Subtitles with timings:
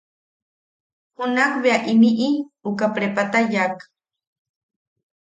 [1.15, 2.29] Junak bea imiʼi
[2.69, 3.77] uka prepata yaʼak.